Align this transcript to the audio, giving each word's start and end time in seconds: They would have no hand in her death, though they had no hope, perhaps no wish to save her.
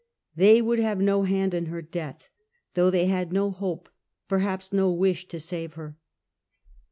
They 0.35 0.63
would 0.63 0.79
have 0.79 0.99
no 0.99 1.21
hand 1.21 1.53
in 1.53 1.67
her 1.67 1.83
death, 1.83 2.27
though 2.73 2.89
they 2.89 3.05
had 3.05 3.31
no 3.31 3.51
hope, 3.51 3.87
perhaps 4.27 4.73
no 4.73 4.91
wish 4.91 5.27
to 5.27 5.39
save 5.39 5.73
her. 5.73 5.95